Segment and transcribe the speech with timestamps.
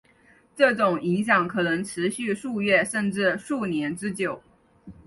[0.55, 4.41] 这种影响可能持续数月甚至数年之久。